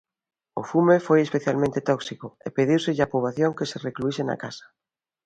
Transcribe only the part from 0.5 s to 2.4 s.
O fume foi especialmente tóxico